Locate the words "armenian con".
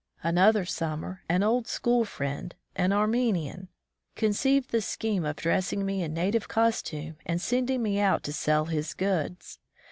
2.91-4.29